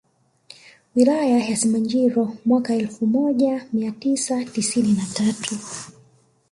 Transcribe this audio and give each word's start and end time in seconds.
Wilaya 0.95 1.37
ya 1.49 1.55
Simanjiro 1.55 2.33
mwaka 2.45 2.75
elfu 2.75 3.07
moja 3.07 3.67
mia 3.73 3.91
tisa 3.91 4.43
tisini 4.45 4.93
na 4.93 5.05
tatu 5.13 5.55